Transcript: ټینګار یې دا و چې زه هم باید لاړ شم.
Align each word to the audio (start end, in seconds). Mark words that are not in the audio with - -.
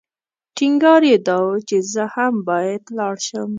ټینګار 0.55 1.01
یې 1.11 1.17
دا 1.27 1.37
و 1.43 1.47
چې 1.67 1.77
زه 1.91 2.03
هم 2.13 2.33
باید 2.49 2.83
لاړ 2.97 3.15
شم. 3.27 3.49